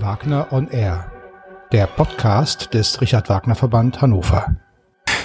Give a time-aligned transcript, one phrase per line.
[0.00, 1.10] Wagner on Air,
[1.72, 4.56] der Podcast des Richard Wagner Verband Hannover.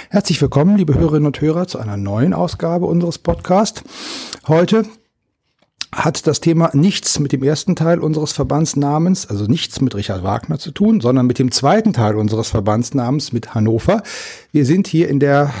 [0.08, 3.82] Herzlich willkommen, liebe Hörerinnen und Hörer, zu einer neuen Ausgabe unseres Podcasts.
[4.48, 4.84] Heute
[5.94, 10.58] hat das Thema nichts mit dem ersten Teil unseres Verbandsnamens, also nichts mit Richard Wagner
[10.58, 14.02] zu tun, sondern mit dem zweiten Teil unseres Verbandsnamens mit Hannover.
[14.52, 15.52] Wir sind hier in der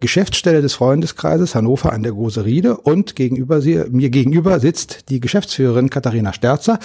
[0.00, 5.20] Geschäftsstelle des Freundeskreises Hannover an der Große Riede und gegenüber sie, mir gegenüber sitzt die
[5.20, 6.78] Geschäftsführerin Katharina Sterzer.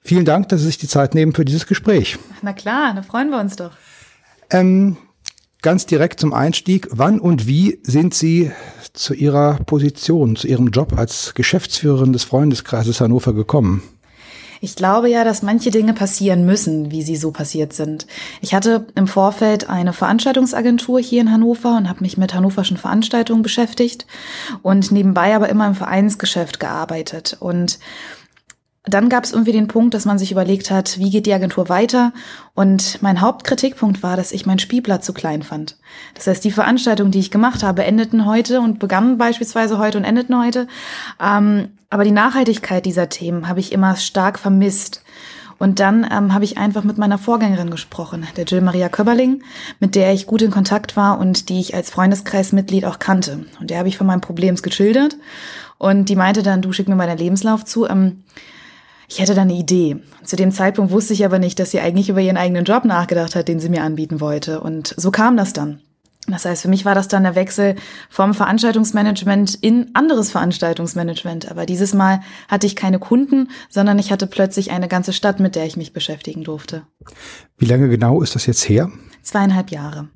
[0.00, 2.18] Vielen Dank, dass Sie sich die Zeit nehmen für dieses Gespräch.
[2.42, 3.72] Na klar, da freuen wir uns doch.
[4.50, 4.96] Ähm,
[5.62, 6.88] ganz direkt zum Einstieg.
[6.90, 8.50] Wann und wie sind Sie
[8.92, 13.82] zu Ihrer Position, zu Ihrem Job als Geschäftsführerin des Freundeskreises Hannover gekommen?
[14.60, 18.06] Ich glaube ja, dass manche Dinge passieren müssen, wie sie so passiert sind.
[18.40, 23.42] Ich hatte im Vorfeld eine Veranstaltungsagentur hier in Hannover und habe mich mit hannoverschen Veranstaltungen
[23.42, 24.06] beschäftigt
[24.62, 27.36] und nebenbei aber immer im Vereinsgeschäft gearbeitet.
[27.38, 27.78] Und
[28.94, 31.68] dann gab es irgendwie den Punkt, dass man sich überlegt hat, wie geht die Agentur
[31.68, 32.12] weiter?
[32.54, 35.76] Und mein Hauptkritikpunkt war, dass ich mein Spielblatt zu klein fand.
[36.14, 40.04] Das heißt, die Veranstaltungen, die ich gemacht habe, endeten heute und begannen beispielsweise heute und
[40.04, 40.66] endeten heute.
[41.20, 45.02] Ähm, aber die Nachhaltigkeit dieser Themen habe ich immer stark vermisst.
[45.58, 49.42] Und dann ähm, habe ich einfach mit meiner Vorgängerin gesprochen, der Jill Maria Köberling,
[49.80, 53.44] mit der ich gut in Kontakt war und die ich als Freundeskreismitglied auch kannte.
[53.58, 55.16] Und der habe ich von meinem Problem geschildert.
[55.76, 57.88] Und die meinte dann, du schick mir mal deinen Lebenslauf zu.
[57.88, 58.22] Ähm,
[59.08, 59.96] ich hätte da eine Idee.
[60.22, 63.34] Zu dem Zeitpunkt wusste ich aber nicht, dass sie eigentlich über ihren eigenen Job nachgedacht
[63.34, 64.60] hat, den sie mir anbieten wollte.
[64.60, 65.80] Und so kam das dann.
[66.26, 67.74] Das heißt, für mich war das dann der Wechsel
[68.10, 71.50] vom Veranstaltungsmanagement in anderes Veranstaltungsmanagement.
[71.50, 75.54] Aber dieses Mal hatte ich keine Kunden, sondern ich hatte plötzlich eine ganze Stadt, mit
[75.54, 76.82] der ich mich beschäftigen durfte.
[77.56, 78.90] Wie lange genau ist das jetzt her?
[79.22, 80.08] Zweieinhalb Jahre.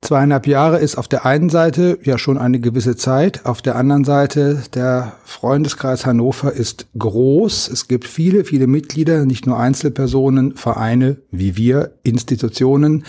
[0.00, 4.04] Zweieinhalb Jahre ist auf der einen Seite ja schon eine gewisse Zeit, auf der anderen
[4.04, 7.68] Seite der Freundeskreis Hannover ist groß.
[7.68, 13.04] Es gibt viele, viele Mitglieder, nicht nur Einzelpersonen, Vereine wie wir, Institutionen.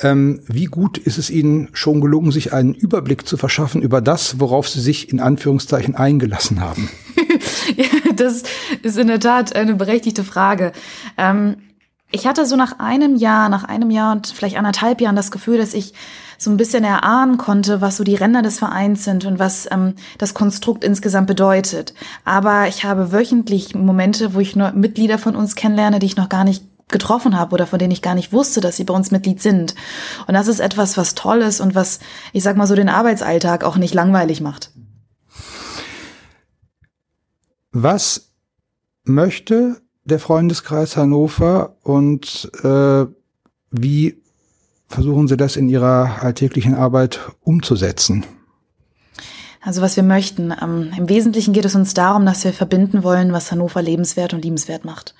[0.00, 4.38] Ähm, wie gut ist es Ihnen schon gelungen, sich einen Überblick zu verschaffen über das,
[4.38, 6.90] worauf Sie sich in Anführungszeichen eingelassen haben?
[8.16, 8.42] das
[8.82, 10.72] ist in der Tat eine berechtigte Frage.
[11.16, 11.56] Ähm
[12.14, 15.58] ich hatte so nach einem Jahr, nach einem Jahr und vielleicht anderthalb Jahren das Gefühl,
[15.58, 15.94] dass ich
[16.38, 19.94] so ein bisschen erahnen konnte, was so die Ränder des Vereins sind und was ähm,
[20.18, 21.92] das Konstrukt insgesamt bedeutet.
[22.24, 26.28] Aber ich habe wöchentlich Momente, wo ich nur Mitglieder von uns kennenlerne, die ich noch
[26.28, 29.10] gar nicht getroffen habe oder von denen ich gar nicht wusste, dass sie bei uns
[29.10, 29.74] Mitglied sind.
[30.28, 31.98] Und das ist etwas, was toll ist und was,
[32.32, 34.70] ich sag mal so, den Arbeitsalltag auch nicht langweilig macht.
[37.72, 38.28] Was
[39.02, 43.06] möchte der Freundeskreis Hannover und äh,
[43.70, 44.16] wie
[44.86, 48.24] versuchen Sie das in Ihrer alltäglichen Arbeit umzusetzen?
[49.64, 50.54] Also was wir möchten.
[50.60, 54.44] Ähm, Im Wesentlichen geht es uns darum, dass wir verbinden wollen, was Hannover lebenswert und
[54.44, 55.14] liebenswert macht.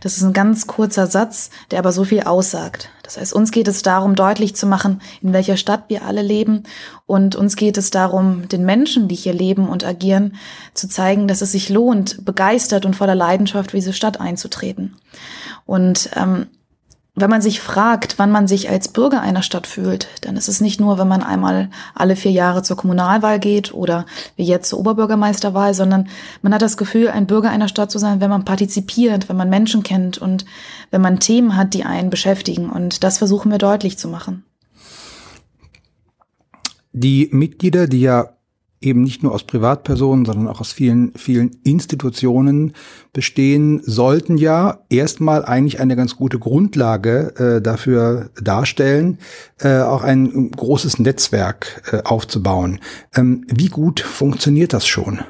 [0.00, 2.90] Das ist ein ganz kurzer Satz, der aber so viel aussagt.
[3.04, 6.64] Das heißt, uns geht es darum, deutlich zu machen, in welcher Stadt wir alle leben.
[7.06, 10.34] Und uns geht es darum, den Menschen, die hier leben und agieren,
[10.74, 14.96] zu zeigen, dass es sich lohnt, begeistert und voller Leidenschaft für diese Stadt einzutreten.
[15.66, 16.46] Und ähm,
[17.16, 20.60] wenn man sich fragt, wann man sich als Bürger einer Stadt fühlt, dann ist es
[20.60, 24.04] nicht nur, wenn man einmal alle vier Jahre zur Kommunalwahl geht oder
[24.34, 26.08] wie jetzt zur Oberbürgermeisterwahl, sondern
[26.42, 29.48] man hat das Gefühl, ein Bürger einer Stadt zu sein, wenn man partizipiert, wenn man
[29.48, 30.44] Menschen kennt und
[30.90, 32.68] wenn man Themen hat, die einen beschäftigen.
[32.68, 34.44] Und das versuchen wir deutlich zu machen.
[36.92, 38.30] Die Mitglieder, die ja
[38.84, 42.74] eben nicht nur aus Privatpersonen, sondern auch aus vielen, vielen Institutionen
[43.12, 49.18] bestehen, sollten ja erstmal eigentlich eine ganz gute Grundlage äh, dafür darstellen,
[49.60, 52.80] äh, auch ein großes Netzwerk äh, aufzubauen.
[53.14, 55.20] Ähm, wie gut funktioniert das schon?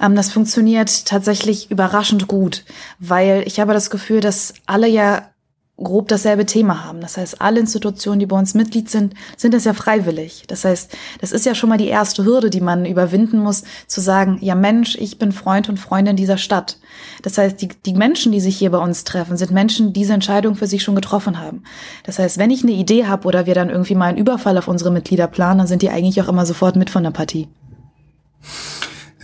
[0.00, 2.64] Ähm, das funktioniert tatsächlich überraschend gut,
[2.98, 5.30] weil ich habe das Gefühl, dass alle ja
[5.78, 7.00] grob dasselbe Thema haben.
[7.00, 10.44] Das heißt, alle Institutionen, die bei uns Mitglied sind, sind das ja freiwillig.
[10.46, 14.00] Das heißt, das ist ja schon mal die erste Hürde, die man überwinden muss, zu
[14.00, 16.78] sagen, ja Mensch, ich bin Freund und Freundin dieser Stadt.
[17.20, 20.14] Das heißt, die, die Menschen, die sich hier bei uns treffen, sind Menschen, die diese
[20.14, 21.64] Entscheidung für sich schon getroffen haben.
[22.04, 24.68] Das heißt, wenn ich eine Idee habe oder wir dann irgendwie mal einen Überfall auf
[24.68, 27.48] unsere Mitglieder planen, dann sind die eigentlich auch immer sofort mit von der Partie.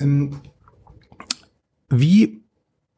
[0.00, 0.40] Ähm,
[1.88, 2.42] wie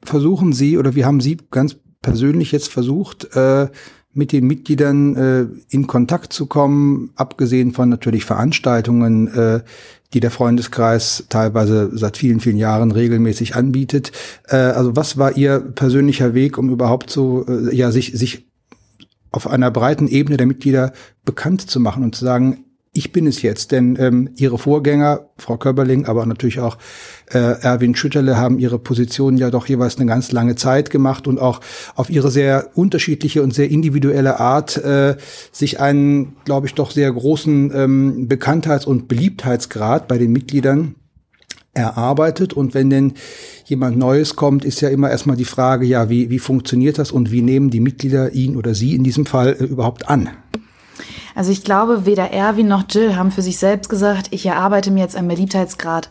[0.03, 3.69] versuchen Sie oder wie haben Sie ganz persönlich jetzt versucht, äh,
[4.13, 9.61] mit den Mitgliedern äh, in Kontakt zu kommen, abgesehen von natürlich Veranstaltungen, äh,
[10.13, 14.13] die der Freundeskreis teilweise seit vielen, vielen Jahren regelmäßig anbietet.
[14.47, 18.47] Äh, also was war Ihr persönlicher Weg, um überhaupt so, äh, ja, sich, sich
[19.33, 20.93] auf einer breiten Ebene der Mitglieder
[21.25, 22.64] bekannt zu machen und zu sagen,
[22.95, 23.73] ich bin es jetzt.
[23.73, 26.79] Denn ähm, Ihre Vorgänger, Frau Köberling, aber natürlich auch
[27.33, 31.39] äh, Erwin Schütterle, haben ihre Positionen ja doch jeweils eine ganz lange Zeit gemacht und
[31.39, 31.61] auch
[31.97, 35.17] auf ihre sehr unterschiedliche und sehr individuelle Art äh,
[35.53, 40.95] sich einen, glaube ich, doch sehr großen ähm, Bekanntheits- und Beliebtheitsgrad bei den Mitgliedern
[41.75, 42.53] erarbeitet.
[42.53, 43.15] Und wenn denn
[43.65, 47.33] jemand Neues kommt, ist ja immer erstmal die Frage, ja, wie, wie funktioniert das und
[47.33, 50.31] wie nehmen die Mitglieder ihn oder sie in diesem Fall äh, überhaupt an?
[51.35, 55.01] Also ich glaube, weder Erwin noch Jill haben für sich selbst gesagt, ich erarbeite mir
[55.01, 56.09] jetzt einen Beliebtheitsgrad.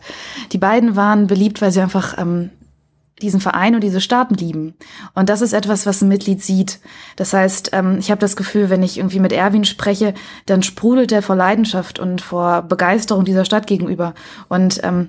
[0.52, 2.50] Die beiden waren beliebt, weil sie einfach ähm,
[3.22, 4.74] diesen Verein und diese Staaten lieben.
[5.14, 6.80] Und das ist etwas, was ein Mitglied sieht.
[7.16, 10.14] Das heißt, ähm, ich habe das Gefühl, wenn ich irgendwie mit Erwin spreche,
[10.46, 14.14] dann sprudelt er vor Leidenschaft und vor Begeisterung dieser Stadt gegenüber.
[14.48, 15.08] Und ähm,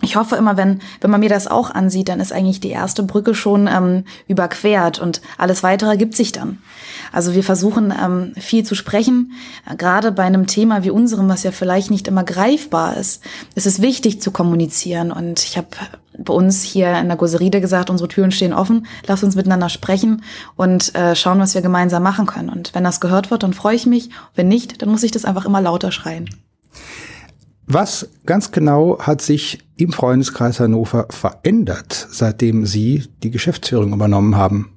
[0.00, 3.04] ich hoffe immer, wenn, wenn man mir das auch ansieht, dann ist eigentlich die erste
[3.04, 6.58] Brücke schon ähm, überquert und alles weitere ergibt sich dann.
[7.12, 9.32] Also wir versuchen ähm, viel zu sprechen,
[9.76, 13.22] gerade bei einem Thema wie unserem, was ja vielleicht nicht immer greifbar ist.
[13.54, 15.68] Es ist wichtig zu kommunizieren und ich habe
[16.18, 20.22] bei uns hier in der Goseride gesagt, unsere Türen stehen offen, lass uns miteinander sprechen
[20.56, 22.48] und äh, schauen, was wir gemeinsam machen können.
[22.48, 24.10] Und wenn das gehört wird, dann freue ich mich.
[24.34, 26.28] Wenn nicht, dann muss ich das einfach immer lauter schreien.
[27.66, 34.72] Was ganz genau hat sich im Freundeskreis Hannover verändert, seitdem Sie die Geschäftsführung übernommen haben?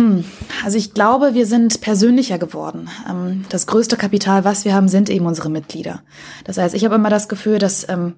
[0.00, 0.24] Hm,
[0.64, 2.88] also ich glaube, wir sind persönlicher geworden.
[3.08, 6.02] Ähm, das größte Kapital, was wir haben, sind eben unsere Mitglieder.
[6.44, 8.14] Das heißt, ich habe immer das Gefühl, dass ähm,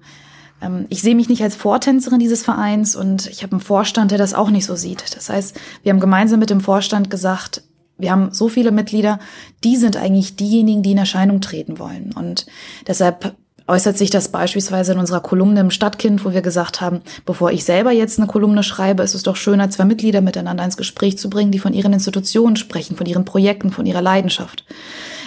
[0.61, 4.17] ähm, ich sehe mich nicht als Vortänzerin dieses Vereins und ich habe einen Vorstand, der
[4.17, 5.13] das auch nicht so sieht.
[5.13, 7.63] Das heißt, wir haben gemeinsam mit dem Vorstand gesagt,
[7.97, 9.19] wir haben so viele Mitglieder,
[9.65, 12.13] die sind eigentlich diejenigen, die in Erscheinung treten wollen.
[12.15, 12.45] Und
[12.87, 13.35] deshalb
[13.67, 17.63] äußert sich das beispielsweise in unserer Kolumne im Stadtkind, wo wir gesagt haben, bevor ich
[17.63, 21.29] selber jetzt eine Kolumne schreibe, ist es doch schöner, zwei Mitglieder miteinander ins Gespräch zu
[21.29, 24.65] bringen, die von ihren Institutionen sprechen, von ihren Projekten, von ihrer Leidenschaft.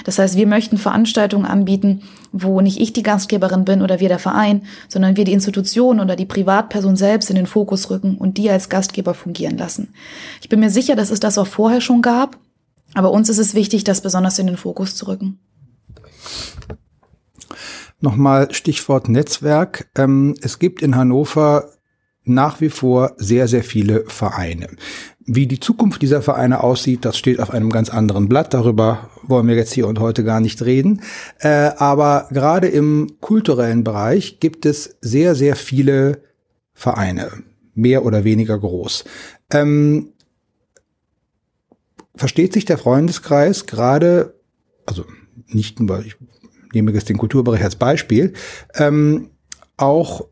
[0.04, 4.18] Das heißt, wir möchten Veranstaltungen anbieten, wo nicht ich die Gastgeberin bin oder wir der
[4.18, 8.50] Verein, sondern wir die Institution oder die Privatperson selbst in den Fokus rücken und die
[8.50, 9.94] als Gastgeber fungieren lassen.
[10.42, 12.36] Ich bin mir sicher, dass es das auch vorher schon gab,
[12.94, 15.40] aber uns ist es wichtig, das besonders in den Fokus zu rücken.
[18.00, 19.88] Nochmal Stichwort Netzwerk.
[19.96, 21.70] Ähm, es gibt in Hannover
[22.24, 24.68] nach wie vor sehr, sehr viele Vereine.
[25.24, 28.52] Wie die Zukunft dieser Vereine aussieht, das steht auf einem ganz anderen Blatt.
[28.52, 31.02] Darüber wollen wir jetzt hier und heute gar nicht reden.
[31.38, 36.22] Äh, aber gerade im kulturellen Bereich gibt es sehr, sehr viele
[36.74, 37.30] Vereine,
[37.74, 39.04] mehr oder weniger groß.
[39.50, 40.12] Ähm,
[42.14, 44.34] versteht sich der Freundeskreis gerade,
[44.84, 45.04] also
[45.48, 46.16] nicht nur, ich
[46.76, 48.32] nehme jetzt den Kulturbereich als Beispiel,
[48.74, 49.30] ähm,
[49.76, 50.26] auch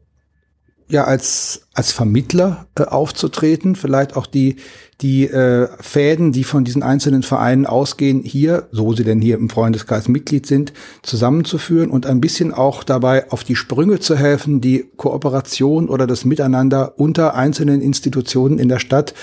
[0.88, 4.56] ja als als Vermittler äh, aufzutreten, vielleicht auch die
[5.00, 9.50] die äh, Fäden, die von diesen einzelnen Vereinen ausgehen, hier, so sie denn hier im
[9.50, 14.90] Freundeskreis Mitglied sind, zusammenzuführen und ein bisschen auch dabei auf die Sprünge zu helfen, die
[14.96, 19.14] Kooperation oder das Miteinander unter einzelnen Institutionen in der Stadt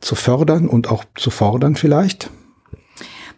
[0.00, 2.30] zu fördern und auch zu fordern vielleicht?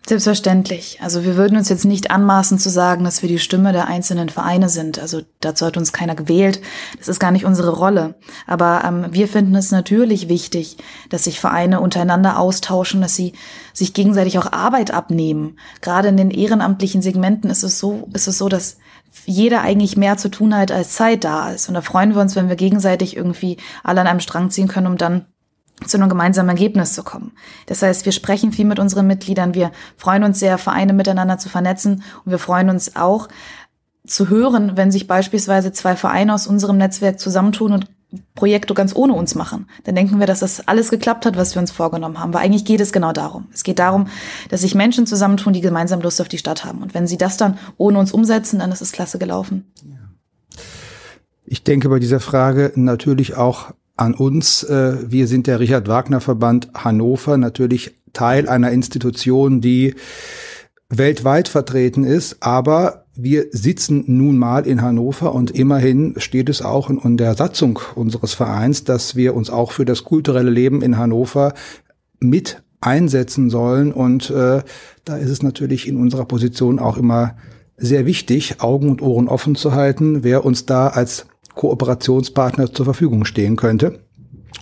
[0.08, 0.98] Selbstverständlich.
[1.02, 4.28] Also wir würden uns jetzt nicht anmaßen zu sagen, dass wir die Stimme der einzelnen
[4.28, 5.00] Vereine sind.
[5.00, 6.60] Also dazu hat uns keiner gewählt.
[6.96, 8.14] Das ist gar nicht unsere Rolle.
[8.46, 10.76] Aber ähm, wir finden es natürlich wichtig,
[11.08, 13.32] dass sich Vereine untereinander austauschen, dass sie
[13.72, 15.58] sich gegenseitig auch Arbeit abnehmen.
[15.80, 18.76] Gerade in den ehrenamtlichen Segmenten ist es so, ist es so, dass
[19.24, 21.66] jeder eigentlich mehr zu tun hat, als Zeit da ist.
[21.66, 24.86] Und da freuen wir uns, wenn wir gegenseitig irgendwie alle an einem Strang ziehen können,
[24.86, 25.26] um dann
[25.84, 27.32] zu einem gemeinsamen Ergebnis zu kommen.
[27.66, 31.48] Das heißt, wir sprechen viel mit unseren Mitgliedern, wir freuen uns sehr, Vereine miteinander zu
[31.48, 33.28] vernetzen und wir freuen uns auch
[34.06, 37.86] zu hören, wenn sich beispielsweise zwei Vereine aus unserem Netzwerk zusammentun und
[38.34, 39.68] Projekte ganz ohne uns machen.
[39.84, 42.32] Dann denken wir, dass das alles geklappt hat, was wir uns vorgenommen haben.
[42.32, 43.48] Weil eigentlich geht es genau darum.
[43.52, 44.06] Es geht darum,
[44.48, 46.82] dass sich Menschen zusammentun, die gemeinsam Lust auf die Stadt haben.
[46.82, 49.72] Und wenn sie das dann ohne uns umsetzen, dann ist es klasse gelaufen.
[51.44, 54.62] Ich denke bei dieser Frage natürlich auch an uns.
[54.62, 59.94] Äh, wir sind der Richard Wagner Verband Hannover, natürlich Teil einer Institution, die
[60.88, 66.90] weltweit vertreten ist, aber wir sitzen nun mal in Hannover und immerhin steht es auch
[66.90, 71.54] in, der Satzung unseres Vereins, dass wir uns auch für das kulturelle Leben in Hannover
[72.20, 73.92] mit einsetzen sollen.
[73.92, 74.62] Und äh,
[75.04, 77.36] da ist es natürlich in unserer Position auch immer
[77.78, 81.26] sehr wichtig, Augen und Ohren offen zu halten, wer uns da als
[81.56, 83.98] Kooperationspartner zur Verfügung stehen könnte.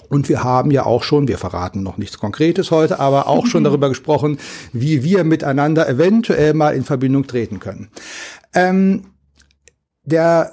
[0.09, 3.65] Und wir haben ja auch schon, wir verraten noch nichts Konkretes heute, aber auch schon
[3.65, 4.39] darüber gesprochen,
[4.73, 7.91] wie wir miteinander eventuell mal in Verbindung treten können.
[8.55, 9.07] Ähm,
[10.05, 10.53] der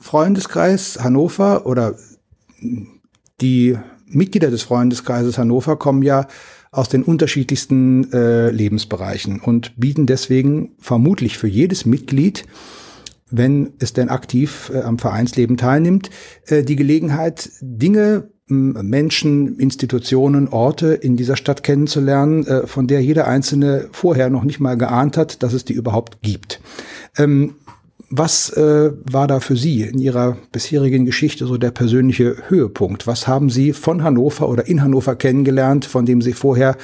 [0.00, 1.94] Freundeskreis Hannover oder
[3.40, 6.26] die Mitglieder des Freundeskreises Hannover kommen ja
[6.70, 12.46] aus den unterschiedlichsten äh, Lebensbereichen und bieten deswegen vermutlich für jedes Mitglied
[13.32, 16.10] wenn es denn aktiv äh, am Vereinsleben teilnimmt,
[16.46, 23.26] äh, die Gelegenheit, Dinge, Menschen, Institutionen, Orte in dieser Stadt kennenzulernen, äh, von der jeder
[23.26, 26.60] Einzelne vorher noch nicht mal geahnt hat, dass es die überhaupt gibt.
[27.16, 27.54] Ähm,
[28.14, 33.06] was äh, war da für Sie in Ihrer bisherigen Geschichte so der persönliche Höhepunkt?
[33.06, 36.76] Was haben Sie von Hannover oder in Hannover kennengelernt, von dem Sie vorher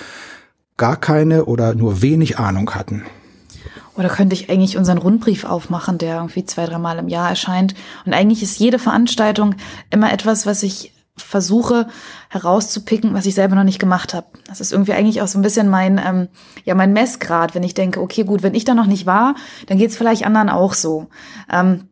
[0.78, 3.02] gar keine oder nur wenig Ahnung hatten?
[3.98, 7.74] Oder könnte ich eigentlich unseren Rundbrief aufmachen, der irgendwie zwei, dreimal im Jahr erscheint.
[8.06, 9.56] Und eigentlich ist jede Veranstaltung
[9.90, 11.88] immer etwas, was ich versuche
[12.28, 14.28] herauszupicken, was ich selber noch nicht gemacht habe.
[14.46, 16.28] Das ist irgendwie eigentlich auch so ein bisschen mein, ähm,
[16.64, 19.34] ja, mein Messgrad, wenn ich denke, okay, gut, wenn ich da noch nicht war,
[19.66, 21.08] dann geht es vielleicht anderen auch so.
[21.50, 21.88] Ähm,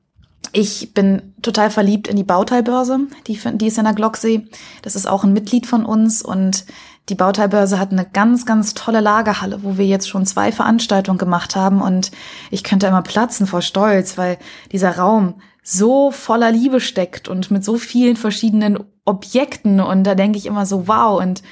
[0.53, 4.47] ich bin total verliebt in die Bauteilbörse, die, die ist in der Glocksee.
[4.83, 6.67] Das ist auch ein Mitglied von uns und
[7.09, 11.55] die Bauteilbörse hat eine ganz, ganz tolle Lagerhalle, wo wir jetzt schon zwei Veranstaltungen gemacht
[11.55, 11.81] haben.
[11.81, 12.11] Und
[12.51, 14.39] ich könnte immer platzen vor Stolz, weil
[14.73, 19.81] dieser Raum so voller Liebe steckt und mit so vielen verschiedenen Objekten.
[19.81, 21.21] Und da denke ich immer so, wow.
[21.21, 21.43] Und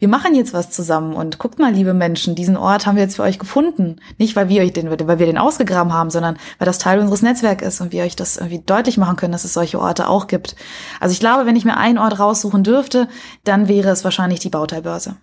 [0.00, 3.16] wir machen jetzt was zusammen und guckt mal, liebe Menschen, diesen Ort haben wir jetzt
[3.16, 3.96] für euch gefunden.
[4.16, 7.20] Nicht, weil wir euch den, weil wir den ausgegraben haben, sondern weil das Teil unseres
[7.20, 10.26] Netzwerks ist und wir euch das irgendwie deutlich machen können, dass es solche Orte auch
[10.26, 10.56] gibt.
[11.00, 13.08] Also ich glaube, wenn ich mir einen Ort raussuchen dürfte,
[13.44, 15.16] dann wäre es wahrscheinlich die Bauteilbörse.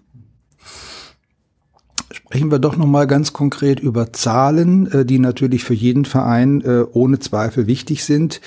[2.11, 6.61] Sprechen wir doch noch mal ganz konkret über Zahlen, äh, die natürlich für jeden Verein
[6.61, 8.41] äh, ohne Zweifel wichtig sind.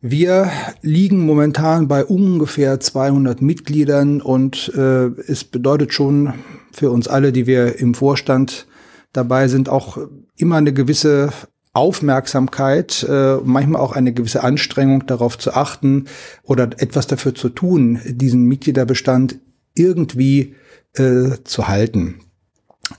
[0.00, 0.50] Wir
[0.80, 6.34] liegen momentan bei ungefähr 200 Mitgliedern und äh, es bedeutet schon
[6.70, 8.68] für uns alle, die wir im Vorstand
[9.12, 9.98] dabei sind, auch
[10.36, 11.30] immer eine gewisse
[11.72, 16.04] Aufmerksamkeit, äh, manchmal auch eine gewisse Anstrengung darauf zu achten
[16.44, 19.40] oder etwas dafür zu tun, diesen Mitgliederbestand
[19.74, 20.54] irgendwie
[20.94, 22.20] äh, zu halten.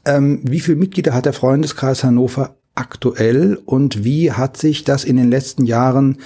[0.04, 5.16] Ähm, wie viele Mitglieder hat der Freundeskreis Hannover aktuell und wie hat sich das in
[5.16, 6.18] den letzten Jahren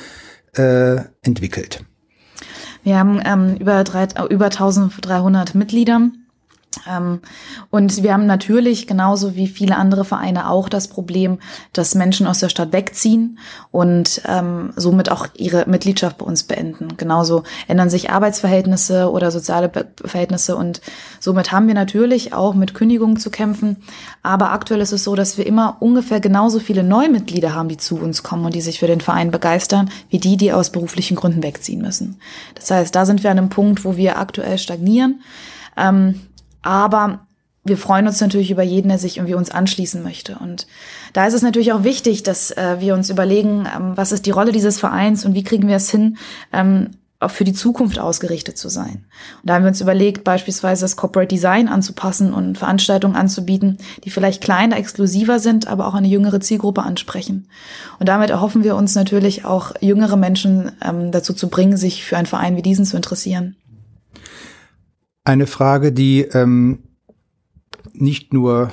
[0.54, 1.84] äh, entwickelt?
[2.84, 6.10] Wir haben ähm, über, drei, über 1300 Mitglieder
[7.70, 11.40] und wir haben natürlich genauso wie viele andere Vereine auch das Problem,
[11.72, 13.40] dass Menschen aus der Stadt wegziehen
[13.72, 16.98] und ähm, somit auch ihre Mitgliedschaft bei uns beenden.
[16.98, 19.72] Genauso ändern sich Arbeitsverhältnisse oder soziale
[20.04, 20.82] Verhältnisse und
[21.20, 23.78] somit haben wir natürlich auch mit Kündigungen zu kämpfen.
[24.22, 27.98] Aber aktuell ist es so, dass wir immer ungefähr genauso viele Neumitglieder haben, die zu
[27.98, 31.44] uns kommen und die sich für den Verein begeistern, wie die, die aus beruflichen Gründen
[31.44, 32.20] wegziehen müssen.
[32.56, 35.22] Das heißt, da sind wir an einem Punkt, wo wir aktuell stagnieren.
[35.78, 36.22] Ähm,
[36.64, 37.28] aber
[37.66, 40.38] wir freuen uns natürlich über jeden, der sich irgendwie uns anschließen möchte.
[40.38, 40.68] Und
[41.14, 44.32] da ist es natürlich auch wichtig, dass äh, wir uns überlegen, ähm, was ist die
[44.32, 46.18] Rolle dieses Vereins und wie kriegen wir es hin,
[46.52, 46.92] ähm,
[47.22, 49.06] auch für die Zukunft ausgerichtet zu sein.
[49.42, 54.10] Und da haben wir uns überlegt, beispielsweise das Corporate Design anzupassen und Veranstaltungen anzubieten, die
[54.10, 57.48] vielleicht kleiner, exklusiver sind, aber auch eine jüngere Zielgruppe ansprechen.
[57.98, 62.18] Und damit erhoffen wir uns natürlich auch jüngere Menschen ähm, dazu zu bringen, sich für
[62.18, 63.56] einen Verein wie diesen zu interessieren
[65.24, 66.80] eine Frage, die ähm,
[67.94, 68.72] nicht nur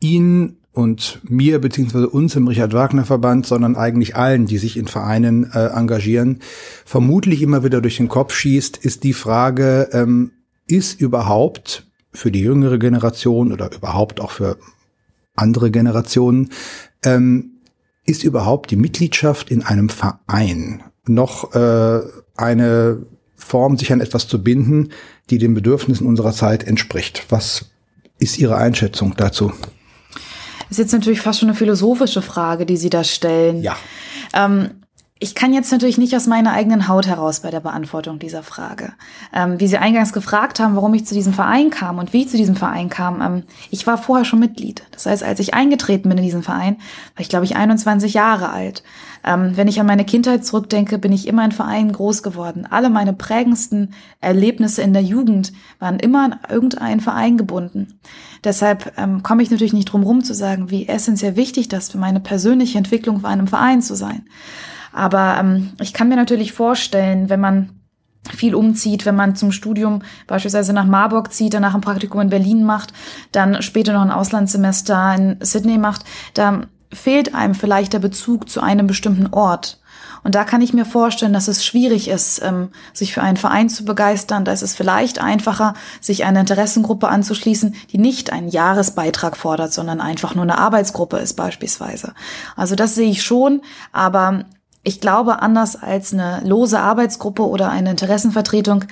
[0.00, 4.88] ihn und mir beziehungsweise uns im Richard Wagner Verband, sondern eigentlich allen, die sich in
[4.88, 6.40] Vereinen äh, engagieren,
[6.84, 10.32] vermutlich immer wieder durch den Kopf schießt, ist die Frage, ähm,
[10.66, 14.56] ist überhaupt für die jüngere Generation oder überhaupt auch für
[15.34, 16.50] andere Generationen,
[17.04, 17.60] ähm,
[18.04, 22.00] ist überhaupt die Mitgliedschaft in einem Verein noch äh,
[22.36, 23.04] eine
[23.36, 24.90] Form, sich an etwas zu binden,
[25.32, 27.24] die den Bedürfnissen unserer Zeit entspricht.
[27.30, 27.70] Was
[28.18, 29.50] ist Ihre Einschätzung dazu?
[30.68, 33.62] Das ist jetzt natürlich fast schon eine philosophische Frage, die Sie da stellen.
[33.62, 33.74] Ja.
[34.34, 34.81] Ähm,
[35.22, 38.92] ich kann jetzt natürlich nicht aus meiner eigenen Haut heraus bei der Beantwortung dieser Frage.
[39.32, 42.28] Ähm, wie Sie eingangs gefragt haben, warum ich zu diesem Verein kam und wie ich
[42.28, 44.82] zu diesem Verein kam, ähm, ich war vorher schon Mitglied.
[44.90, 46.74] Das heißt, als ich eingetreten bin in diesen Verein,
[47.14, 48.82] war ich, glaube ich, 21 Jahre alt.
[49.24, 52.66] Ähm, wenn ich an meine Kindheit zurückdenke, bin ich immer in Vereinen groß geworden.
[52.68, 58.00] Alle meine prägendsten Erlebnisse in der Jugend waren immer an irgendeinen Verein gebunden.
[58.42, 61.98] Deshalb ähm, komme ich natürlich nicht drum rum zu sagen, wie essentiell wichtig das für
[61.98, 64.24] meine persönliche Entwicklung war, in einem Verein zu sein.
[64.92, 67.80] Aber ähm, ich kann mir natürlich vorstellen, wenn man
[68.30, 72.62] viel umzieht, wenn man zum Studium beispielsweise nach Marburg zieht, danach ein Praktikum in Berlin
[72.62, 72.92] macht,
[73.32, 78.60] dann später noch ein Auslandssemester in Sydney macht, da fehlt einem vielleicht der Bezug zu
[78.60, 79.80] einem bestimmten Ort.
[80.24, 83.68] Und da kann ich mir vorstellen, dass es schwierig ist, ähm, sich für einen Verein
[83.68, 84.44] zu begeistern.
[84.44, 90.00] Da ist es vielleicht einfacher, sich einer Interessengruppe anzuschließen, die nicht einen Jahresbeitrag fordert, sondern
[90.00, 92.14] einfach nur eine Arbeitsgruppe ist beispielsweise.
[92.54, 94.44] Also das sehe ich schon, aber
[94.84, 98.84] ich glaube, anders als eine lose Arbeitsgruppe oder eine Interessenvertretung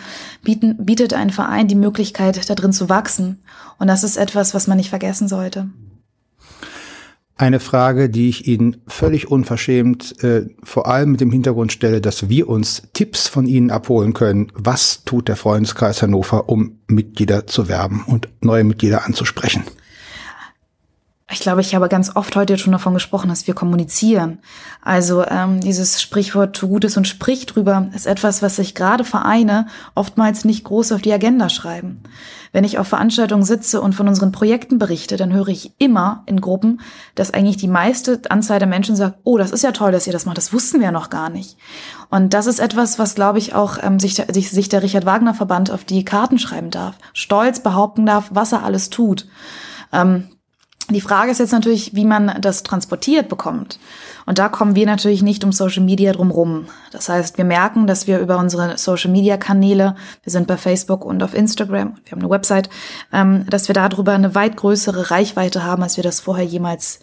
[0.42, 3.42] bieten, bietet ein Verein die Möglichkeit, da drin zu wachsen.
[3.78, 5.68] Und das ist etwas, was man nicht vergessen sollte.
[7.36, 12.28] Eine Frage, die ich Ihnen völlig unverschämt äh, vor allem mit dem Hintergrund stelle, dass
[12.28, 14.52] wir uns Tipps von Ihnen abholen können.
[14.54, 19.64] Was tut der Freundeskreis Hannover, um Mitglieder zu werben und neue Mitglieder anzusprechen?
[21.32, 24.40] Ich glaube, ich habe ganz oft heute schon davon gesprochen, dass wir kommunizieren.
[24.82, 29.68] Also ähm, dieses Sprichwort tu Gutes und sprich drüber ist etwas, was sich gerade Vereine
[29.94, 32.02] oftmals nicht groß auf die Agenda schreiben.
[32.52, 36.40] Wenn ich auf Veranstaltungen sitze und von unseren Projekten berichte, dann höre ich immer in
[36.40, 36.80] Gruppen,
[37.14, 40.12] dass eigentlich die meiste Anzahl der Menschen sagt, oh, das ist ja toll, dass ihr
[40.12, 41.56] das macht, das wussten wir ja noch gar nicht.
[42.08, 45.34] Und das ist etwas, was, glaube ich, auch ähm, sich, sich, sich der Richard Wagner
[45.34, 49.28] Verband auf die Karten schreiben darf, stolz behaupten darf, was er alles tut.
[49.92, 50.28] Ähm,
[50.94, 53.78] die Frage ist jetzt natürlich, wie man das transportiert bekommt.
[54.26, 56.66] Und da kommen wir natürlich nicht um Social Media drumrum.
[56.92, 61.04] Das heißt, wir merken, dass wir über unsere Social Media Kanäle, wir sind bei Facebook
[61.04, 62.70] und auf Instagram, wir haben eine Website,
[63.12, 67.00] ähm, dass wir darüber eine weit größere Reichweite haben, als wir das vorher jemals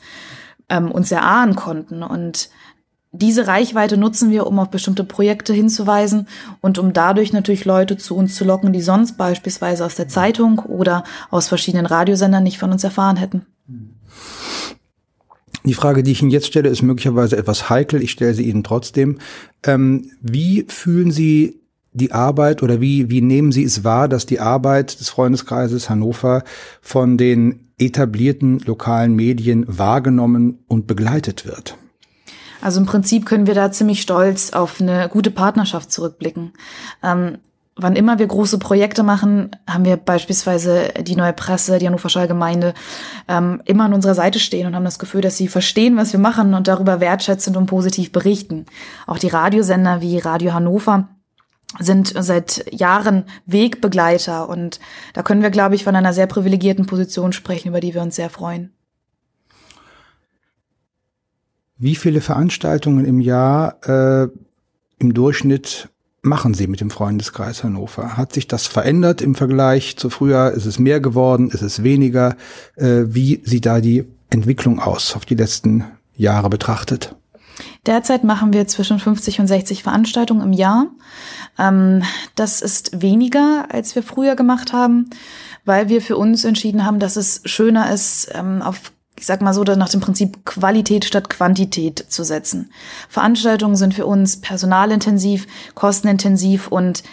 [0.70, 2.03] ähm, uns erahnen konnten.
[2.03, 2.50] Und
[3.12, 6.27] diese Reichweite nutzen wir, um auf bestimmte Projekte hinzuweisen
[6.62, 10.60] und um dadurch natürlich Leute zu uns zu locken, die sonst beispielsweise aus der Zeitung
[10.60, 13.46] oder aus verschiedenen Radiosendern nicht von uns erfahren hätten.
[15.68, 18.02] Die Frage, die ich Ihnen jetzt stelle, ist möglicherweise etwas heikel.
[18.02, 19.20] Ich stelle sie Ihnen trotzdem.
[19.64, 21.62] Ähm, wie fühlen Sie
[21.94, 26.44] die Arbeit oder wie, wie nehmen Sie es wahr, dass die Arbeit des Freundeskreises Hannover
[26.82, 31.78] von den etablierten lokalen Medien wahrgenommen und begleitet wird?
[32.62, 36.54] Also im Prinzip können wir da ziemlich stolz auf eine gute Partnerschaft zurückblicken.
[37.04, 37.38] Ähm,
[37.78, 42.74] wann immer wir große Projekte machen, haben wir beispielsweise die neue Presse, die Hannoversche Allgemeinde,
[43.28, 46.20] ähm, immer an unserer Seite stehen und haben das Gefühl, dass sie verstehen, was wir
[46.20, 48.66] machen und darüber wertschätzend und positiv berichten.
[49.06, 51.10] Auch die Radiosender wie Radio Hannover
[51.80, 54.80] sind seit Jahren Wegbegleiter und
[55.14, 58.16] da können wir, glaube ich, von einer sehr privilegierten Position sprechen, über die wir uns
[58.16, 58.72] sehr freuen.
[61.78, 64.30] Wie viele Veranstaltungen im Jahr äh,
[65.00, 65.90] im Durchschnitt
[66.28, 68.18] machen Sie mit dem Freundeskreis Hannover?
[68.18, 70.52] Hat sich das verändert im Vergleich zu früher?
[70.52, 71.50] Ist es mehr geworden?
[71.50, 72.36] Ist es weniger?
[72.76, 75.86] Äh, wie sieht da die Entwicklung aus, auf die letzten
[76.16, 77.16] Jahre betrachtet?
[77.86, 80.88] Derzeit machen wir zwischen 50 und 60 Veranstaltungen im Jahr.
[81.58, 82.04] Ähm,
[82.36, 85.10] das ist weniger, als wir früher gemacht haben,
[85.66, 89.53] weil wir für uns entschieden haben, dass es schöner ist, ähm, auf ich sag mal
[89.53, 92.71] so, nach dem Prinzip Qualität statt Quantität zu setzen.
[93.10, 97.03] Veranstaltungen sind für uns personalintensiv, kostenintensiv und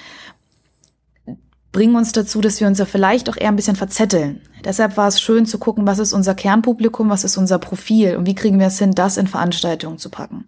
[1.72, 4.42] bringen uns dazu, dass wir uns ja vielleicht auch eher ein bisschen verzetteln.
[4.64, 8.26] Deshalb war es schön zu gucken, was ist unser Kernpublikum, was ist unser Profil und
[8.26, 10.46] wie kriegen wir es hin, das in Veranstaltungen zu packen.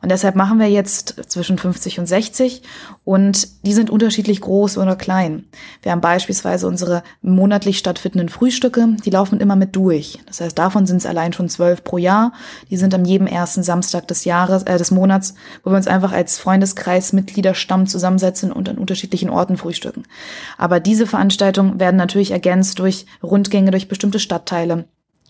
[0.00, 2.62] Und deshalb machen wir jetzt zwischen 50 und 60
[3.04, 5.44] und die sind unterschiedlich groß oder klein.
[5.82, 10.20] Wir haben beispielsweise unsere monatlich stattfindenden Frühstücke, die laufen immer mit durch.
[10.26, 12.32] Das heißt, davon sind es allein schon zwölf pro Jahr.
[12.70, 16.12] Die sind am jedem ersten Samstag des Jahres, äh, des Monats, wo wir uns einfach
[16.12, 20.04] als Freundeskreis Mitgliederstamm zusammensetzen und an unterschiedlichen Orten frühstücken.
[20.56, 24.84] Aber diese Veranstaltungen werden natürlich ergänzt durch rund Rundgänge durch bestimmte Stadtteile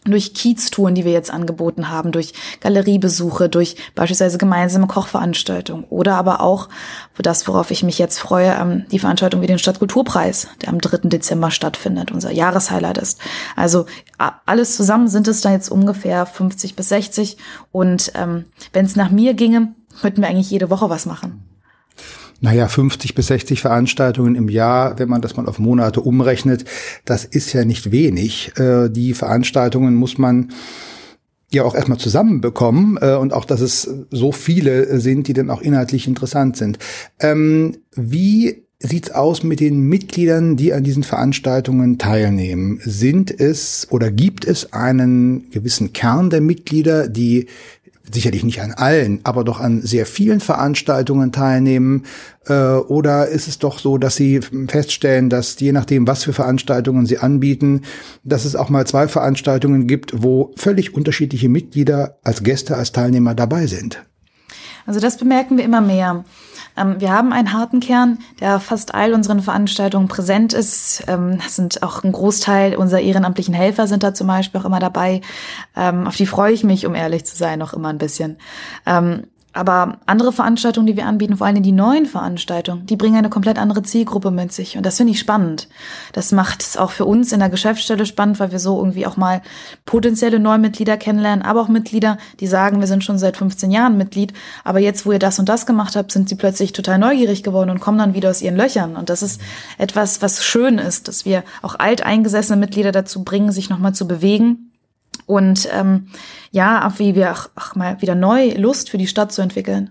[0.05, 6.41] durch Kieztouren, die wir jetzt angeboten haben, durch Galeriebesuche, durch beispielsweise gemeinsame Kochveranstaltungen oder aber
[6.41, 6.69] auch,
[7.13, 10.81] für das, worauf ich mich jetzt freue, ähm, die Veranstaltung wie den Stadtkulturpreis, der am
[10.81, 11.09] 3.
[11.09, 13.21] Dezember stattfindet, unser Jahreshighlight ist.
[13.55, 13.87] Also
[14.47, 17.37] alles zusammen sind es da jetzt ungefähr 50 bis 60
[17.73, 21.48] und ähm, wenn es nach mir ginge, könnten wir eigentlich jede Woche was machen
[22.41, 26.65] naja, 50 bis 60 Veranstaltungen im Jahr, wenn man das mal auf Monate umrechnet,
[27.05, 28.53] das ist ja nicht wenig.
[28.57, 30.53] Äh, die Veranstaltungen muss man
[31.51, 35.63] ja auch erstmal zusammenbekommen äh, und auch, dass es so viele sind, die dann auch
[35.63, 36.79] inhaltlich interessant sind.
[37.21, 42.81] Ähm, wie sieht's aus mit den Mitgliedern, die an diesen Veranstaltungen teilnehmen?
[42.85, 47.47] Sind es oder gibt es einen gewissen Kern der Mitglieder, die
[48.13, 52.05] sicherlich nicht an allen, aber doch an sehr vielen Veranstaltungen teilnehmen?
[52.47, 57.07] Äh, oder ist es doch so, dass Sie feststellen, dass je nachdem, was für Veranstaltungen
[57.07, 57.83] Sie anbieten,
[58.25, 63.35] dass es auch mal zwei Veranstaltungen gibt, wo völlig unterschiedliche Mitglieder als Gäste, als Teilnehmer
[63.35, 64.05] dabei sind?
[64.87, 66.25] Also das bemerken wir immer mehr.
[66.79, 71.05] Ähm, wir haben einen harten Kern, der fast all unseren Veranstaltungen präsent ist.
[71.09, 74.81] Ähm, das sind auch ein Großteil unserer ehrenamtlichen Helfer sind da zum Beispiel auch immer
[74.81, 75.21] dabei.
[75.77, 78.39] Ähm, auf die freue ich mich, um ehrlich zu sein, noch immer ein bisschen.
[79.59, 83.59] Aber andere Veranstaltungen, die wir anbieten, vor allem die neuen Veranstaltungen, die bringen eine komplett
[83.59, 84.77] andere Zielgruppe mit sich.
[84.77, 85.67] Und das finde ich spannend.
[86.13, 89.17] Das macht es auch für uns in der Geschäftsstelle spannend, weil wir so irgendwie auch
[89.17, 89.43] mal
[89.85, 94.33] potenzielle Neumitglieder kennenlernen, aber auch Mitglieder, die sagen, wir sind schon seit 15 Jahren Mitglied,
[94.63, 97.71] aber jetzt, wo ihr das und das gemacht habt, sind sie plötzlich total neugierig geworden
[97.71, 98.95] und kommen dann wieder aus ihren Löchern.
[98.95, 99.41] Und das ist
[99.77, 104.68] etwas, was schön ist, dass wir auch alteingesessene Mitglieder dazu bringen, sich nochmal zu bewegen
[105.29, 106.07] und ähm,
[106.51, 109.91] ja, wie wir auch, auch mal wieder neu Lust für die Stadt zu entwickeln.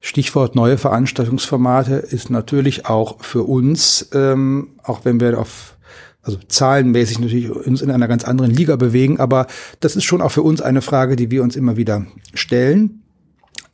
[0.00, 5.78] Stichwort neue Veranstaltungsformate ist natürlich auch für uns, ähm, auch wenn wir auf
[6.24, 9.46] also zahlenmäßig natürlich uns in einer ganz anderen Liga bewegen, aber
[9.80, 13.02] das ist schon auch für uns eine Frage, die wir uns immer wieder stellen.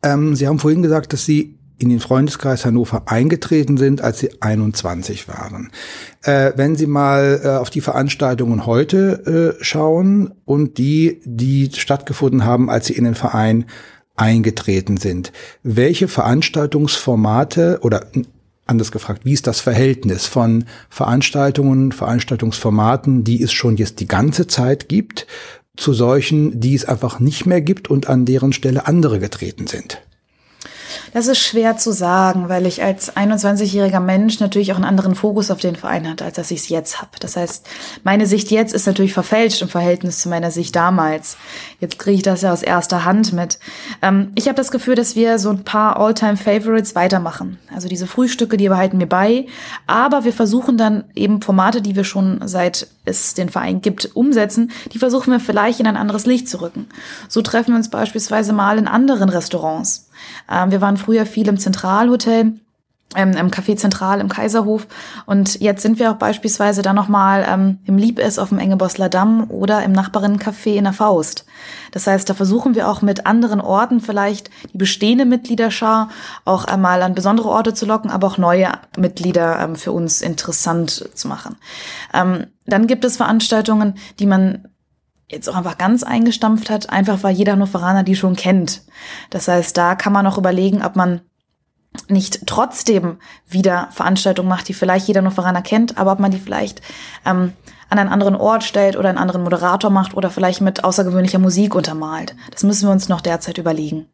[0.03, 4.31] Ähm, Sie haben vorhin gesagt, dass Sie in den Freundeskreis Hannover eingetreten sind, als sie
[4.41, 5.71] 21 waren.
[6.23, 12.45] Äh, wenn Sie mal äh, auf die Veranstaltungen heute äh, schauen und die, die stattgefunden
[12.45, 13.67] haben, als Sie in den Verein
[14.17, 18.07] eingetreten sind, welche Veranstaltungsformate oder
[18.67, 24.49] anders gefragt, wie ist das Verhältnis von Veranstaltungen, Veranstaltungsformaten, die es schon jetzt die ganze
[24.49, 25.27] Zeit gibt,
[25.77, 30.03] zu solchen, die es einfach nicht mehr gibt und an deren Stelle andere getreten sind?
[31.13, 35.51] Das ist schwer zu sagen, weil ich als 21-jähriger Mensch natürlich auch einen anderen Fokus
[35.51, 37.11] auf den Verein hatte, als dass ich es jetzt habe.
[37.21, 37.67] Das heißt,
[38.05, 41.37] meine Sicht jetzt ist natürlich verfälscht im Verhältnis zu meiner Sicht damals.
[41.81, 43.59] Jetzt kriege ich das ja aus erster Hand mit.
[44.03, 47.59] Ähm, ich habe das Gefühl, dass wir so ein paar All-Time-Favorites weitermachen.
[47.75, 49.47] Also diese Frühstücke, die behalten wir bei.
[49.87, 54.71] Aber wir versuchen dann eben Formate, die wir schon seit es den Verein gibt, umsetzen,
[54.93, 56.89] die versuchen wir vielleicht in ein anderes Licht zu rücken.
[57.29, 60.08] So treffen wir uns beispielsweise mal in anderen Restaurants.
[60.51, 62.55] Ähm, wir waren früher viel im Zentralhotel
[63.17, 64.87] ähm, im Café Zentral im Kaiserhof.
[65.25, 69.51] Und jetzt sind wir auch beispielsweise dann nochmal ähm, im Liebes auf dem Engebosler Damm
[69.51, 71.47] oder im Nachbarinnencafé in der Faust.
[71.93, 76.11] Das heißt, da versuchen wir auch mit anderen Orten vielleicht die bestehende Mitgliederschar
[76.45, 81.09] auch einmal an besondere Orte zu locken, aber auch neue Mitglieder ähm, für uns interessant
[81.15, 81.57] zu machen.
[82.13, 84.69] Ähm, dann gibt es Veranstaltungen, die man
[85.31, 88.83] jetzt auch einfach ganz eingestampft hat, einfach weil jeder Hannoveraner die schon kennt.
[89.31, 91.21] Das heißt, da kann man auch überlegen, ob man
[92.09, 96.81] nicht trotzdem wieder Veranstaltungen macht, die vielleicht jeder Hannoveraner kennt, aber ob man die vielleicht
[97.27, 97.53] ähm,
[97.91, 101.75] an einen anderen Ort stellt oder einen anderen Moderator macht oder vielleicht mit außergewöhnlicher Musik
[101.75, 102.35] untermalt.
[102.51, 104.07] Das müssen wir uns noch derzeit überlegen.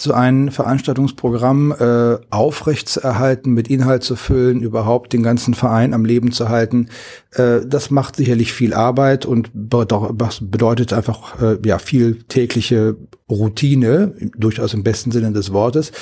[0.00, 6.32] So ein Veranstaltungsprogramm äh, aufrechtzuerhalten, mit Inhalt zu füllen, überhaupt den ganzen Verein am Leben
[6.32, 6.88] zu halten,
[7.32, 12.96] äh, das macht sicherlich viel Arbeit und bedeutet einfach äh, ja viel tägliche
[13.30, 15.92] Routine, durchaus im besten Sinne des Wortes.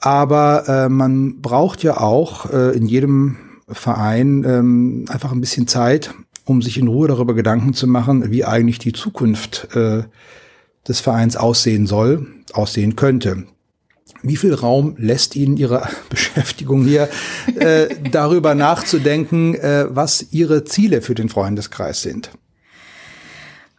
[0.00, 3.36] Aber äh, man braucht ja auch äh, in jedem
[3.68, 6.12] Verein ähm, einfach ein bisschen Zeit,
[6.44, 10.02] um sich in Ruhe darüber Gedanken zu machen, wie eigentlich die Zukunft äh,
[10.86, 13.44] des Vereins aussehen soll, aussehen könnte.
[14.22, 17.08] Wie viel Raum lässt Ihnen Ihre Beschäftigung hier,
[17.58, 22.30] äh, darüber nachzudenken, äh, was Ihre Ziele für den Freundeskreis sind?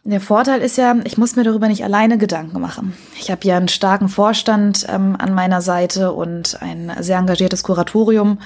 [0.06, 2.92] Der Vorteil ist ja, ich muss mir darüber nicht alleine Gedanken machen.
[3.18, 8.38] Ich habe ja einen starken Vorstand ähm, an meiner Seite und ein sehr engagiertes Kuratorium.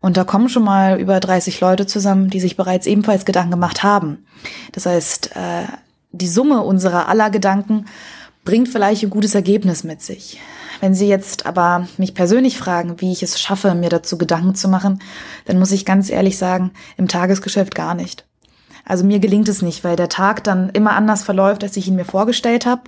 [0.00, 3.82] Und da kommen schon mal über 30 Leute zusammen, die sich bereits ebenfalls Gedanken gemacht
[3.82, 4.26] haben.
[4.72, 5.64] Das heißt, äh,
[6.12, 7.86] die Summe unserer aller Gedanken
[8.48, 10.40] bringt vielleicht ein gutes Ergebnis mit sich.
[10.80, 14.70] Wenn Sie jetzt aber mich persönlich fragen, wie ich es schaffe, mir dazu Gedanken zu
[14.70, 15.00] machen,
[15.44, 18.24] dann muss ich ganz ehrlich sagen, im Tagesgeschäft gar nicht.
[18.86, 21.96] Also mir gelingt es nicht, weil der Tag dann immer anders verläuft, als ich ihn
[21.96, 22.84] mir vorgestellt habe.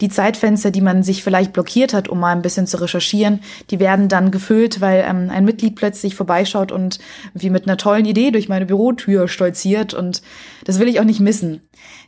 [0.00, 3.80] Die Zeitfenster, die man sich vielleicht blockiert hat, um mal ein bisschen zu recherchieren, die
[3.80, 7.00] werden dann gefüllt, weil ähm, ein Mitglied plötzlich vorbeischaut und
[7.34, 10.22] wie mit einer tollen Idee durch meine Bürotür stolziert und
[10.64, 11.60] das will ich auch nicht missen.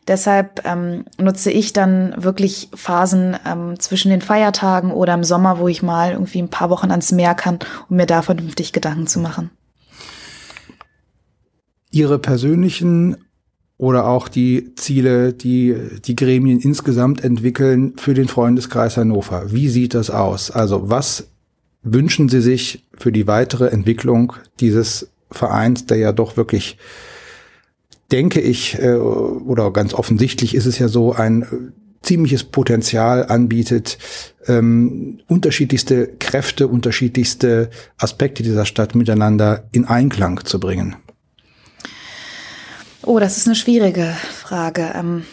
[0.06, 5.68] Deshalb ähm, nutze ich dann wirklich Phasen ähm, zwischen den Feiertagen oder im Sommer, wo
[5.68, 9.18] ich mal irgendwie ein paar Wochen ans Meer kann, um mir da vernünftig Gedanken zu
[9.18, 9.50] machen.
[11.90, 13.16] Ihre persönlichen
[13.78, 19.52] oder auch die Ziele, die die Gremien insgesamt entwickeln für den Freundeskreis Hannover.
[19.52, 20.50] Wie sieht das aus?
[20.50, 21.28] Also was
[21.82, 26.78] wünschen Sie sich für die weitere Entwicklung dieses Vereins, der ja doch wirklich
[28.12, 31.46] denke ich, äh, oder ganz offensichtlich ist es ja so, ein äh,
[32.02, 33.98] ziemliches Potenzial anbietet,
[34.46, 40.96] ähm, unterschiedlichste Kräfte, unterschiedlichste Aspekte dieser Stadt miteinander in Einklang zu bringen?
[43.02, 44.92] Oh, das ist eine schwierige Frage.
[44.94, 45.24] Ähm,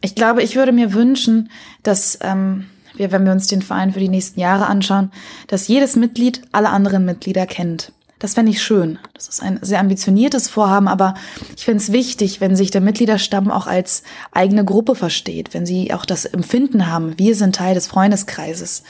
[0.00, 1.50] ich glaube, ich würde mir wünschen,
[1.82, 5.10] dass ähm, wir, wenn wir uns den Verein für die nächsten Jahre anschauen,
[5.46, 7.92] dass jedes Mitglied alle anderen Mitglieder kennt.
[8.18, 8.98] Das fände ich schön.
[9.14, 11.14] Das ist ein sehr ambitioniertes Vorhaben, aber
[11.56, 14.02] ich finde es wichtig, wenn sich der Mitgliederstamm auch als
[14.32, 18.82] eigene Gruppe versteht, wenn sie auch das Empfinden haben, wir sind Teil des Freundeskreises.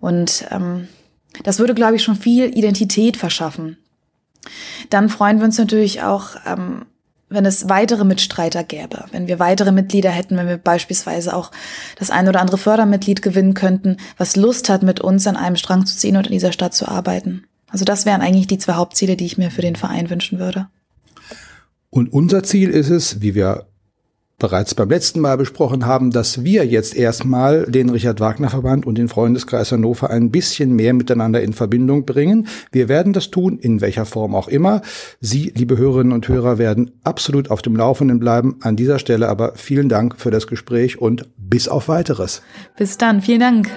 [0.00, 0.88] Und ähm,
[1.44, 3.78] das würde, glaube ich, schon viel Identität verschaffen.
[4.90, 6.86] Dann freuen wir uns natürlich auch, ähm,
[7.28, 11.50] wenn es weitere Mitstreiter gäbe, wenn wir weitere Mitglieder hätten, wenn wir beispielsweise auch
[11.98, 15.86] das ein oder andere Fördermitglied gewinnen könnten, was Lust hat, mit uns an einem Strang
[15.86, 17.44] zu ziehen und in dieser Stadt zu arbeiten.
[17.70, 20.68] Also das wären eigentlich die zwei Hauptziele, die ich mir für den Verein wünschen würde.
[21.90, 23.66] Und unser Ziel ist es, wie wir
[24.38, 28.98] bereits beim letzten Mal besprochen haben, dass wir jetzt erstmal den Richard Wagner Verband und
[28.98, 32.46] den Freundeskreis Hannover ein bisschen mehr miteinander in Verbindung bringen.
[32.70, 34.82] Wir werden das tun, in welcher Form auch immer.
[35.20, 38.56] Sie, liebe Hörerinnen und Hörer, werden absolut auf dem Laufenden bleiben.
[38.60, 42.42] An dieser Stelle aber vielen Dank für das Gespräch und bis auf weiteres.
[42.76, 43.70] Bis dann, vielen Dank.